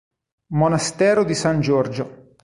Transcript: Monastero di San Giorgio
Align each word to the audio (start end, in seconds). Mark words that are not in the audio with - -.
Monastero 0.53 1.23
di 1.23 1.35
San 1.35 1.61
Giorgio 1.61 2.33